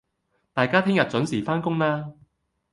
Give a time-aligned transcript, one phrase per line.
[0.53, 2.13] 大家聽日準時返工喇